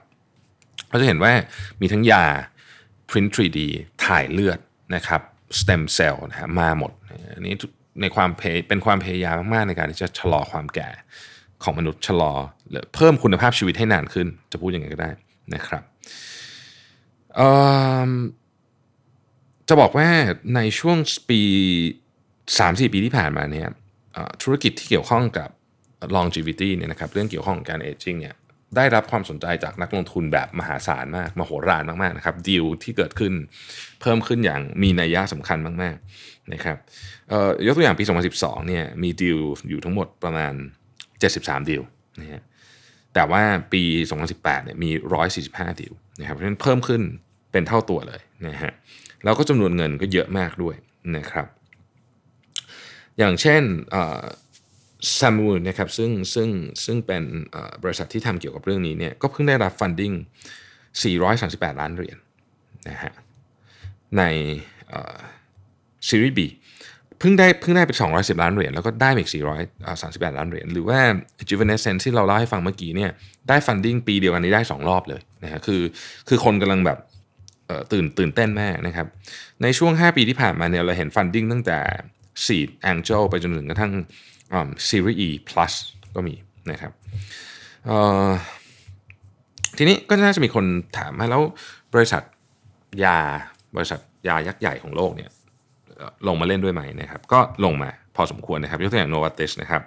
[0.89, 1.31] เราจะเห็นว่า
[1.81, 2.23] มีทั้งยา
[3.09, 3.59] print 3D
[4.05, 4.59] ถ่ายเลือด
[4.95, 5.21] นะครับ
[5.59, 6.91] stem cell นะฮะมาหมด
[7.35, 7.53] อันนี้
[8.01, 8.29] ในความ
[8.67, 10.89] เป็นความพยายามมากๆในการที่จะชะลอความแก่
[11.63, 12.33] ของมนุษย์ชะลอ
[12.69, 15.11] หรือเพิ่มคุณภาพชีวิตให้นานขึ้น จะพูดยังไงก็ได้
[15.55, 15.83] นะครับ
[19.67, 20.07] จะบอกว่า
[20.55, 20.97] ในช่วง
[21.29, 21.41] ปี
[22.37, 23.67] 3-4 ปีที่ผ่านมาเนี่ย
[24.41, 25.49] ธุรกิจที่เกี่ยวข้องกับ
[26.15, 28.35] longevity เนี่ยนะครับเรื่องเกี่ยวข้องกับการ aging เนี่ย
[28.75, 33.33] ได้รับความสนใจจากนักลงทุนแบบมหาศาลมาก มโหฬารมากๆนะครับดีลที่เกิดขึ้น
[34.01, 36.77] เพิ่มขึ้นอย่างมีนัยยะสำคัญมากๆนะครับ
[37.65, 38.03] ยกตัวอย่างปี
[38.35, 40.53] 2012เนี่ยมีดีลอยู่ทั้งหมดประมาณ
[41.11, 41.83] 73 ดีล
[42.19, 42.41] นะฮะ
[43.13, 43.41] แต่ว่า
[43.73, 43.83] ปี
[44.23, 44.89] 2018เนี่ยมี
[45.35, 47.01] 145 ดีลนะครับเพราะฉะนั้นเพิ่มขึ้น
[47.51, 48.71] เป็นเท่าตัวเลยนะฮะ
[49.23, 50.75] แล้วก็จำนวนเงินก็เยอะมากด้วย
[51.17, 51.47] นะครับ
[53.17, 53.63] อย่างเช่น
[55.19, 56.49] ซามูนะครับซึ่งซึ่ง
[56.85, 57.23] ซึ่งเป็น
[57.83, 60.13] บริษัทที่ทำเกี่ยวกับเรื่องนี้เนี่ยก็เพิ่งได้รับฟันดิ้ง
[60.97, 62.17] 438 ล้านเหรียญ
[62.89, 63.13] นะฮะ
[64.17, 64.23] ใน
[66.07, 66.39] ซีรีส์ B
[67.19, 69.29] เพิ่งได้เพิ่งได้ไป 210 ล้านเหรียญแล้วก็ได้อีก
[69.83, 70.99] 438 ล้านเหรียญหรือว่า
[71.49, 73.11] j u v e n e s c e n c e ที่เราเล่าให้ฟังเมื่อกี้เนี่ย
[73.49, 75.81] ได้ฟันดิ้งปีเดียวกันนี้ได้ 2 รอบเลยนะฮะคือ
[76.27, 76.97] คือคนกำลังแบบ
[77.91, 79.07] ตื่นตื่นเต้นมากนะครับ
[79.61, 81.79] ในช่วง 5 ปีที่ผ่านมาเนี่ยเราเห็นฟันดิ้งตั้งแต่
[82.45, 83.91] Seed Angel ไปจนถึงกระทั่ง
[84.89, 85.73] ซีรีส์ E plus
[86.15, 86.35] ก็มี
[86.71, 86.91] นะครับ
[89.77, 90.65] ทีนี้ก็น่าจะมีคน
[90.97, 91.41] ถามมาแล้ว
[91.93, 92.21] บริษัท
[93.03, 93.17] ยา
[93.75, 95.29] บริษัทยายักษ์ใหญ่ของโลกเนี่ย
[96.27, 99.81] ลงมาเล่นด้วยไหมนะครับ ก็ลงมาพอสมควรนะครับ ยกตัวอย่าง Novartis นะครับ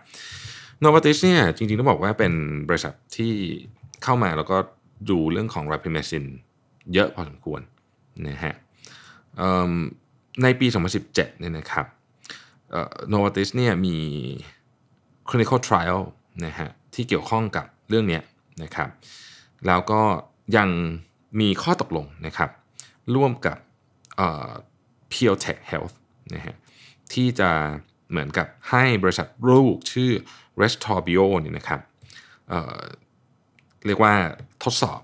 [0.82, 2.32] Novartis เนี่ยจริงๆต้องบอกว่าเป็น
[2.68, 3.32] บริษัทที่
[4.04, 4.56] เข้ามาแล้วก็
[5.10, 6.24] ดูเรื่องของ Rapamycin
[6.94, 7.60] เยอะพอสมควร
[8.28, 8.54] นะฮะ
[10.42, 10.66] ในปี
[11.02, 11.86] 2017เนี่ยนะครับ
[13.08, 13.96] โนวาติสเนี่ยมี
[15.28, 16.00] clinical trial
[16.44, 18.20] นะฮะที่เกี่ยวข้องกับเรื่องนี้
[18.62, 18.88] นะครับ
[19.66, 20.02] แล้วก็
[20.56, 20.68] ยัง
[21.40, 22.50] มีข้อตกลงนะครับ
[23.14, 23.58] ร่วมกับ
[25.12, 25.94] p u r e Tech Health
[26.34, 26.54] นะฮะ
[27.12, 27.50] ที่จะ
[28.10, 30.10] เหมือนกับให้บริษัทลูกชื่อ
[30.60, 31.80] Restorbio นี่นะครับ
[32.48, 34.14] เเรียกว่า
[34.64, 35.00] ทดสอบ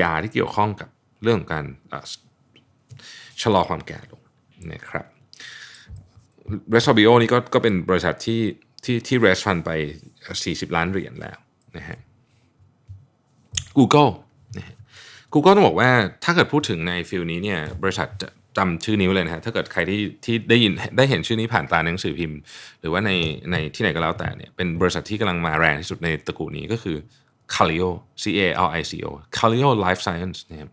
[0.00, 0.88] ยาที่เกี่ยวข้องกับ
[1.22, 1.64] เรื่องของการ
[3.42, 4.22] ชะลอความแก่ลง
[4.72, 5.06] นะครับ
[6.74, 8.40] r e s o b i o นี่ก็ก็เป็นบริษัทที่
[8.84, 9.70] ที่ที่ raise fund ไป
[10.24, 11.38] 40 ล้านเหรียญแล้ว
[11.76, 11.98] นะฮะ
[13.78, 14.10] Google
[14.56, 14.76] นะฮะ
[15.32, 15.90] Google ต้องบอกว่า
[16.24, 18.08] ถ้าเกิดพูดถึงใน field นี้เนี่ยบริษัท
[18.58, 22.38] จำชื่อนี้ไว้เลยนะฮะถ้าเกิดใครที่ที่ได้ยินได้เห็นชื่อนี้ผ่านตาหนังสือพิมพ์
[22.80, 23.10] หรือว่าใน
[23.52, 26.96] ในที่ไหนก็แล้วแต่เนี่ยเป็นบริษัทที่กำลังมาแรงที่สุดในตระกูลนี้ก็คือ
[27.54, 27.86] c a l i o
[28.22, 30.70] C A L I C O c a l i o Life Science นะครับ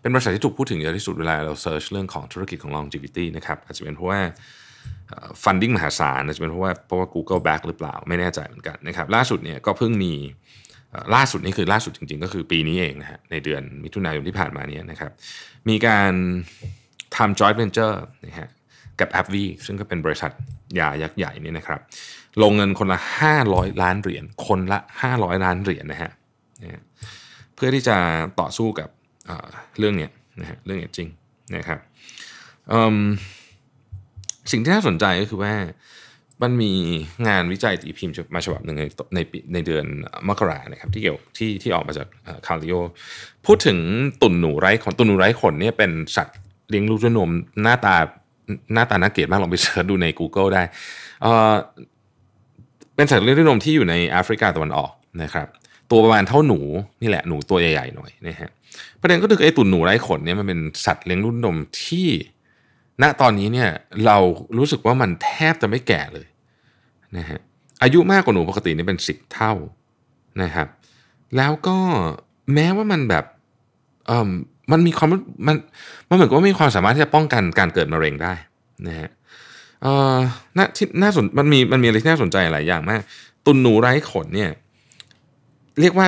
[0.00, 4.20] เป็นบริษัทที่ถูกพูดถึงเยอะที่สุดเวลาเรา search เรื่องของธุรกิจของ longevity นะครับอาจจะเป็นเพราะว่า
[5.44, 10.12] ฟันดิ้งมหาศาลจะเป็นเพราะว่าเพราะว่า Google back หรือเปล่าไม่แน่ใจเหมือนกันนะครับล่าสุดเนี่ยก็เพิ่งมี
[11.14, 15.12] ล่าสุดนี่คือล่าสุดจริง ๆ ก็คือปีนี้เองนะฮะในเดือนมิถุนายนที่ผ่านมานี้นะครับ
[15.68, 16.12] มีการ
[17.16, 17.96] ทำ joint venture
[18.26, 18.48] นะฮะ
[19.00, 19.34] กับ a p v
[19.66, 20.30] ซึ่งก็เป็นบริษัท
[20.78, 21.80] ยายักษ์ใหญ่นี่นะครับ
[22.42, 22.98] ลงเงินคนละ
[23.38, 24.78] 500 ล้านเหรียญคนละ
[25.10, 26.10] 500 ล้านเหรียญนะฮะ
[27.54, 27.96] เพื่อที่จะ
[28.40, 28.88] ต่อสู้กับ
[29.78, 31.08] เรื่องเนี้ยนะฮะเรื่องนี้จริง
[31.56, 31.80] นะครับ
[34.52, 35.54] สิ่งที่น่าสนใจก็คือว่า
[36.42, 36.72] มันมี
[37.28, 38.84] งานวิจัยตีพิมพ์มาฉบับหนึ่งใน
[39.14, 39.18] ใน
[39.52, 39.84] ในเดือน
[40.28, 42.06] มกรานะครับที่เกี่ยวที่ที่ออกมาจาก
[42.46, 42.74] Calico
[43.46, 43.78] พูดถึง
[44.22, 46.36] ตุ่นหนูไร้ขนตุ่นหนูไร้ขนเนี่ยเป็นสัตว์
[46.70, 47.30] เลี้ยงลูกด้วยนม
[47.62, 47.96] หน้าตา
[48.74, 50.62] หน้าตาน่าเกลียดมากลองไป search ดูใน Google ได้
[51.22, 51.54] เออ
[52.96, 55.46] เป็นสัตว์เลี้ยงด้วยนมที่อยู่ในแอฟริกาตะวันออกนะครับ
[55.90, 56.60] ตัวประมาณเท่าหนู
[57.02, 58.50] นี่แหละหนูตัวใหญ่ๆหน่อยนะฮะ
[59.00, 62.08] ประเด็นก็คือไอ้ตุ่นหนูไร้ขนเนี่ยมันเป็นสัตว์เลี้ยงลูกนมที่
[63.02, 63.70] ณตอนนี้เนี่ย
[64.06, 64.18] เรา
[64.58, 66.26] รู้สึกว่ามันแทบจะไม่แก่เลย
[67.16, 67.40] นะฮะ
[67.82, 69.52] อายุมากกว่าหนูปกตินี่เป็นสิบเท่า
[70.42, 70.68] นะครับ
[71.36, 71.76] แล้วก็
[72.54, 73.24] แม้ว่ามันแบบ
[74.06, 74.30] เออ
[74.72, 75.56] มันมีความมัน
[76.08, 78.34] มันเหมือนกับว่ามีความสามารถที่จะป้องกันการเกิดมะเร็งได้
[78.88, 79.10] นะฮะ
[79.82, 80.16] เออ
[80.56, 83.00] น่าที่น่าสนมันมีมันมีอะไรที่น่าสนใจหลายอย่างมาก
[83.46, 84.50] ตุนหนูไร้ขนเนี่ย
[85.80, 86.06] เรียกว่า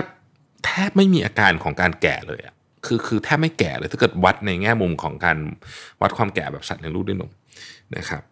[0.65, 2.55] แทบไม่มีอาการของการแก่เลยอะ
[2.87, 5.39] คือคือแทบไม่แก่เลยถ้าเกิดวัดในแง่มุมของการ
[6.03, 7.31] วัดความแก่แบบสัตว์เลี้ยงลูกด้วยนม
[7.97, 8.23] นะครับ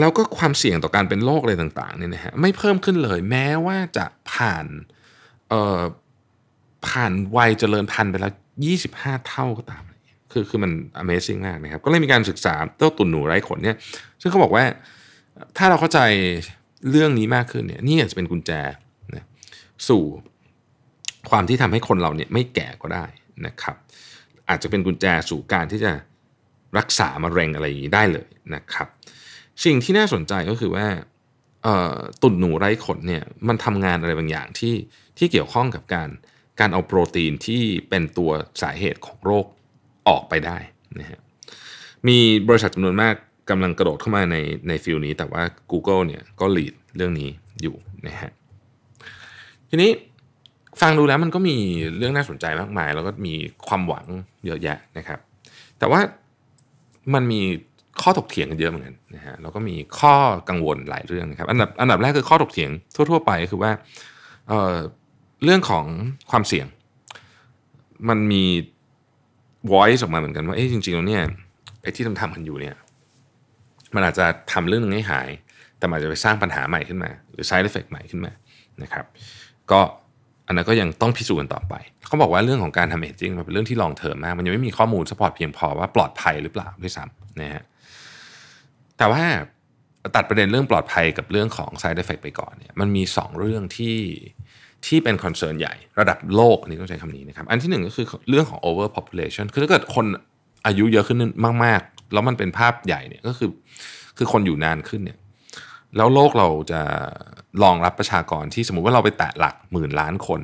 [0.00, 4.66] แล้วก็ความเสี่ยงต่อการเป็นโรคอะไรต่างๆเนี่ยนะฮะไม่เพิ่มขึ้นเลยแม้ว่าจะผ่าน
[6.86, 8.32] ผ่านวัยเจริญพันธุ์ไปแล้ว
[8.78, 9.82] 25 เท่าก็ตาม
[10.32, 13.76] คือคือมัน Amazing มากนะครับ ก็เลยมีการศึกษาเจ้าตุ่นหนูไร้ขนเนี่ย
[14.20, 14.64] ซึ่งเขาบอกว่า
[15.56, 16.00] ถ้าเราเข้าใจ
[16.90, 18.50] เรื่องนี้มากขึ้นเนี่ยนี่อาจจะเป็นกุญแจ
[19.14, 19.24] นะ
[19.88, 20.02] สู่
[21.30, 23.04] ความที่ทำให้คนเราเนี่ยไม่แก่ก็ได้
[23.46, 23.76] นะครับ
[24.48, 25.92] อาจจะเป็นกุญแจสู่การที่จะ
[26.78, 28.88] รักษามะเร็งอะไรอย่างนี้ได้เลยนะครับ
[29.64, 30.86] สิ่งที่น่าสนใจก็คือว่า
[32.22, 34.74] ตุ่นหนูไร้ขนเนี่ยมันทำงานอะไรบางอย่างที่
[35.18, 36.08] ที่เกี่ยวข้องกับการ
[36.60, 38.30] การเอาโปรตีนที่เป็นตัว
[38.62, 39.46] สาเหตุของโรค
[40.08, 40.58] ออกไปได้
[41.00, 41.20] นะฮะ
[42.08, 42.18] มี
[42.48, 43.14] บริษัทจำนวนมาก
[43.50, 44.36] กำลังกระโดดเข้ามาใน
[44.68, 47.30] ในฟิลนี้ แต่ว่า Google เนี่ยก็ลีดเรื่องนี้
[47.62, 48.30] อยู่นะฮะ
[49.68, 49.90] ทีนี้
[50.80, 51.56] ฟังดูแล้วมันก็มี
[51.98, 53.34] เรื่องน่าสนใจมากมาย แล้วก็มี
[53.66, 54.06] ความหวัง
[54.46, 55.18] เยอะแยะนะครับ
[55.78, 56.00] แต่ว่า
[57.14, 57.40] มันมี
[58.02, 60.14] ข้อถกเถียงกันเยอะเหมือนกันนะฮะแล้วก็มีข้อ
[60.48, 63.70] กังวลหลายเรื่องนะครับ อันดับอันดับแรกคือข้อถกเถียงทั่ว ๆ ไปคือว่า
[64.48, 65.84] เเรื่องของ
[66.30, 66.66] ความเสี่ยง
[68.08, 68.44] มันมี
[69.72, 71.22] voice ออกมาเหมือนกันว่าเอ๊ะจริงๆแล้วเนี่ย
[71.82, 72.74] ไอ้ที่ทำทำกันอยู่เนี่ย
[73.94, 75.28] มันอาจจะทำเรื่องนึงให้หาย
[75.78, 78.32] แต่อาจจะไปสร้างปัญหาใหม่ขึ้นมา หรือ side effect ใหม่ขึ้นมา
[78.82, 79.04] นะครับ
[79.70, 79.80] ก็
[80.46, 81.74] อันนั้นก็ยังต้องพิสูจน์กันต่อไป
[82.06, 87.62] เขาบอกว่าเรื่องของการทำ aging มันเป็นเรื่องที่ long term มาก มันยังไม่มีข้อมูล support เพียงพอว่าปลอดภัยหรือเปล่าด้วยซ้ำนะฮะ
[88.98, 89.22] แต่ว่า
[90.14, 93.98] ตัดประเด็นเรื่องปลอดภัยกับเรื่องของ side effect ไปก่อนเนี่ยมันมี 2 เรื่องที่
[94.86, 100.06] ที่เป็นคอนเซิร์นใหญ่ระดับโลกอันนี้ต้องใช้คำนี้นะครับ อันที่หนึ่งก็คือเรื่องของ over population คือถ้าเกิดคน
[100.66, 101.18] อายุเยอะขึ้น
[101.64, 103.50] มาก ๆ แล้วมันเป็นภาพใหญ่เนี่ยก็คือ
[104.16, 105.18] คือคนอยู่นานขึ้นเนี่ย
[105.96, 106.80] แล้วโลกเราจะ
[107.62, 110.40] รองรับประชากรที่สมมุติว่าเราไปแตะหลักหมื่นล้านคน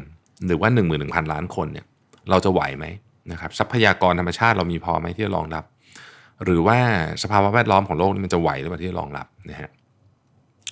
[0.46, 1.86] หรือว่า1 1 0 0 0 ล้านคนเนี่ย
[2.30, 2.84] เราจะไหวไหม
[3.32, 5.64] นะครับทรัพยากรธรรมชาติเรามีพอไหมที่จะรองรับ
[6.44, 6.78] หรือว่า
[7.22, 9.70] สภาวะแวดล้อมของโลกนี่มันจะไหวหรือเปล่าที่จะรองรับนะฮะ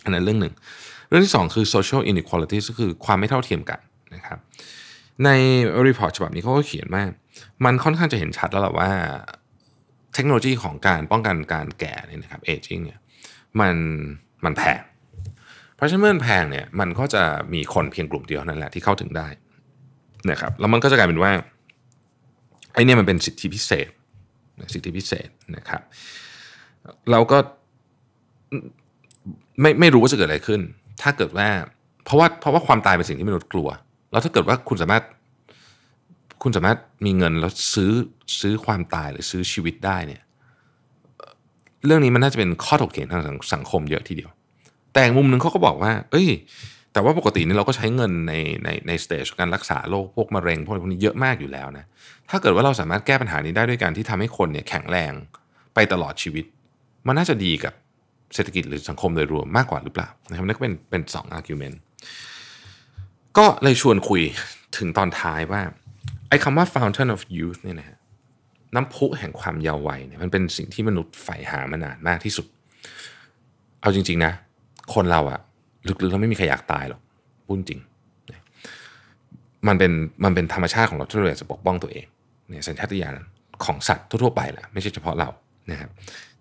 [0.05, 0.55] อันนั้นเรื่องหนึ่ง
[1.09, 3.81] เรื่องที่ 2 คือ social inequality ก็คือความไม่เท่าเทียมกัน
[4.15, 4.39] นะครับ
[5.25, 5.29] ใน
[5.87, 7.03] report ฉบับนี้เขาก็เขียนว่า
[7.65, 8.91] มันค่อนข้างจะเห็นชัดแล้วแหละว่า
[10.15, 12.99] เทคโนโลยีของการป้องกันการแก่เนี่ยนะครับ aging เนี่ย
[13.61, 13.77] มัน
[14.45, 14.81] มันแพง
[15.77, 17.23] เพราะฉะนั้นเมื่อมันแพงเนี่ยมันก็จะ
[17.55, 19.29] มีคนเพียงกลุ่มเดียวนั่นแหละที่เข้าถึงได้
[20.31, 21.33] นะครับแล้วมันก็จะกลายเป็นว่า
[22.75, 23.89] ไอเนี่มันเป็นสิทธิพิเศษ
[24.75, 25.81] สิทธิพิเศษนะครับ
[27.11, 27.39] เราก็
[29.61, 30.61] ไม่ไม่รู้ว่าจะเกิดอะไรขึ้น
[31.03, 31.49] ถ้าเกิดว่า
[32.05, 33.69] เพราะว่าเพราะว่าความตายเป็นสิ่งที่มนุษย์กลัว
[34.11, 35.05] แล้วถ้าเกิดว่าคุณสามารถ
[36.43, 37.93] คุณสามารถมีเงินแล้วซื้อ
[38.41, 40.23] ซื้อความตายหรือซื้อชีวิตได้เนี่ย
[41.87, 43.23] เรื่องนี้มันน่าจะเป็นข้อถกเถียงทาง
[43.55, 44.31] สังคมเยอะทีเดียว
[44.95, 46.29] แต่มุมหนึ่งเขาก็บอกว่า เอ้ย
[46.93, 51.85] แต่ว่าปกตินี่เราก็ใช้เงินในในในสเตจการรักษาโรคพวกมะเร็งพวกพวกนี้เยอะมากอยู่แล้วนะ
[52.31, 55.13] ถ้าเกิดว่าเราสามารถแก้ปัญหานี้ได้ด้วยการที่ทำให้คนเนี่ยแข็งแรง
[55.75, 56.45] ไปตลอดชีวิต
[57.07, 57.75] มันน่าจะดีกับ
[58.35, 61.81] เศรษฐกิจหรือสังคมโดยรวมมากกว่าหรือเปล่านะครับนั่นก็เป็นเป็นสองอาร์กิวเมนต์
[63.39, 64.23] ก็เลยชวนคุย
[64.77, 65.63] ถึงตอนท้ายว่า
[66.29, 67.99] ไอ้คำว่า fountain of youth เนี่ยนะฮะ
[68.75, 72.47] น้ำพุแห่งความเยาว์วัยเนี่ยมันเป็นสิ่งที่มนุษย์ใฝ่หามานานมากที่สุด
[73.81, 74.33] เอาจริง ๆนะ
[74.95, 75.41] คนเราอะ
[75.89, 77.01] ลึกๆแล้วไม่มีใครอยากตายหรอก
[77.47, 77.81] พูดจริง
[79.69, 79.93] มันเป็น
[80.25, 82.07] มันเป็นธรรมชาติของเราที่เราอยากจะปกป้องตัวเอง
[82.49, 83.15] เนี่ยสัญชาตญาณ
[83.65, 85.29] ของสัตว์ทั่วๆไปแหละไม่ใช่เฉพาะเรา
[85.71, 85.91] นะครับ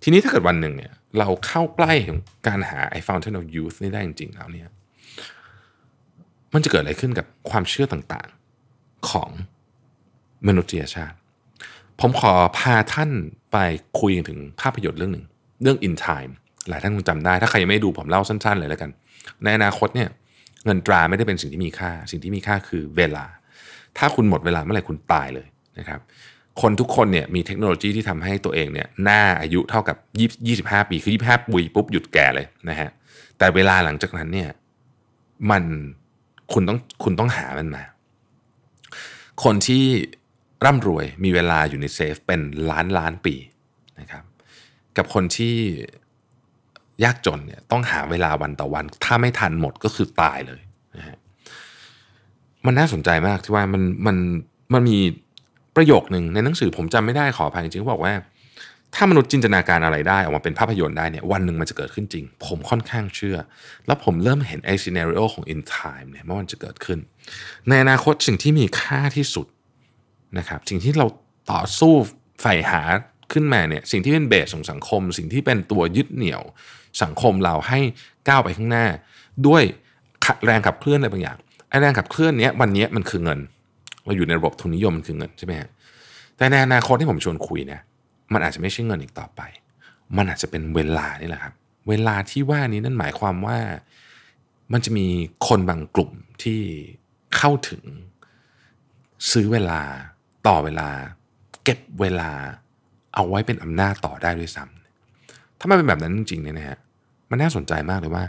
[0.04, 4.68] ทีนี้ถ้าเกิดวันหนึ่งเนี่ยเราเข้าใกล้ของการหาไอ้ fountain of youth นี่ได้จริงๆแล้วเนี่ย
[6.54, 9.30] มันจะเกิดอะไรขึ้นกับความเชื่อต่างๆของ
[10.48, 11.18] มนุษยชาติ
[12.02, 13.10] ผมขอพาท่าน
[13.52, 13.58] ไป
[14.00, 15.26] คุยถึงภาพยนตร์เรื่องหนึ่ง
[15.62, 16.32] เรื่อง In Time
[16.70, 18.90] หลายท่านคงจำได้ ถ้าใครยังไม่ดูผมเล่าสั้น ๆ เลยแล้วกัน
[19.44, 20.10] ในอนาคตเนี่ย
[20.66, 23.26] เงินตราไม่ได้เป็นสิ่งที่มีค่า สิ่งที่มีค่าคือเวลา
[23.98, 25.48] ถ้าคุณหมดเวลาเมื่อไหร่คุณตายเลย
[25.80, 26.00] นะครับ
[26.62, 29.98] คนทุกคนเนี่ยมีเทคโนโลยีที่ทำให้ตัวเองเนี่ยหน้าอายุเท่ากับ
[30.80, 32.90] 25 ปี คือ 25 ปีปุ๊บหยุดแก่เลยนะฮะ
[33.38, 34.50] แต่เวลาหลังจากนั้นเนี่ย
[35.52, 35.64] มัน
[36.54, 37.84] คุณต้องคุณต้องหามันมา
[39.44, 39.86] คนที่
[40.66, 42.42] ร่ำรวยมีเวลาอยู่ในเซฟเป็น
[42.72, 43.36] ล้านล้านปี
[44.00, 44.24] นะครับ
[44.98, 45.56] กับคนที่
[47.04, 50.62] ยากจนเนี่ยต้องหาเวลาวันต่อวัน ถ้าไม่ทันหมดก็คือตายเลย
[50.98, 51.18] นะฮะ
[52.66, 54.18] มันน่าสนใจมากที่ว่ามันมัน
[54.74, 55.00] มันมี
[55.76, 58.14] ประโยคหนึ่งในหนังสือผมจำไม่ได้ขออภัยจริงๆเขาบอกว่า
[58.96, 63.38] ถ้ามนุษย์จินตนาการอะไรได้ ออกมาเป็นภาพยนตร์ได้เนี่ยวันหนึ่งมันจะเกิดขึ้นจริง ผมค่อนข้างเชื่อ
[63.88, 67.00] แล้วผมเริ่มเห็นไอซีนารีโอของ in time เนี่ยว่ามันจะเกิดขึ้น
[67.68, 69.48] ในอนาคตสิ่งที่มีค่าที่สุด
[70.38, 71.08] นะครับสิ่งที่เรา
[71.52, 71.94] ต่อสู้
[72.42, 72.82] ใฝ่หา
[73.32, 76.42] ขึ้นมาเนี่ยสิ่งที่เป็นเบสของสังคม สิ่งที่เป็นตัวยึดเหนี่ยว
[77.04, 77.80] สังคมเราให้
[78.28, 78.86] ก้าวไปข้างหน้า
[79.48, 79.64] ด้วย
[80.46, 81.38] แรงขับเคลื่อนอะไรบางอย่าง
[81.70, 83.40] ไอ้แรงขับเคลื่อนเนี้ยวันนี้มันคือเงิน
[84.06, 85.70] เราอยู่ในระบบทุนนิยมมันคือเงินใช่ไหมฮะ
[86.38, 87.82] แต่ในอนาคตที่ผมชวนคุยเนี่ย
[88.34, 89.42] มันอาจจะไม่ใช่เงินอีกต่อไป
[90.18, 91.54] มันอาจจะเป็นเวลานี่แหละครับ
[91.90, 93.60] เวลาที่ว่านี้นั่นหมายความว่า
[94.74, 95.08] มันจะมี
[95.48, 96.12] คนบางกลุ่ม
[96.44, 96.60] ที่
[97.38, 97.84] เข้าถึง
[99.32, 99.82] ซื้อเวลา
[100.48, 100.90] ต่อเวลา
[101.64, 102.32] เก็บเวลา
[103.16, 106.78] เอาไว้เป็นอำนาจต่อได้ด้วยซ้ำถ้ามันเป็นแบบนั้นจริงๆเนี่ยนะฮะ
[107.30, 108.24] มันน่าสนใจมากเลยว่า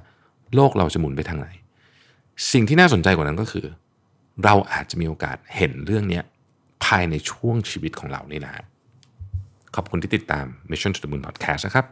[0.54, 1.48] โลกเราจะหมุนไปทางไหน
[2.52, 3.66] สิ่งที่น่าสนใจกว่านั้นก็คือ
[4.44, 6.20] เราอาจจะมีโอกาสเห็นเรื่องนี้
[6.84, 8.52] ภายในช่วงชีวิตของเรานี่นะ
[9.74, 11.86] ขอบคุณที่ติดตาม Mission to the Moon Podcast นะครับ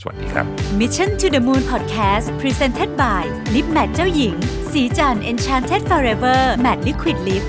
[0.00, 0.46] สวัสดีครับ
[0.80, 3.22] Mission to the Moon Podcast Presented by
[3.54, 4.34] Lip Matte เจ้าหญิง
[4.72, 7.44] สีจัน Enchanted Forever Matte Liquid Lip